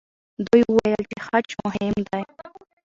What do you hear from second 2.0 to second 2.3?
دی.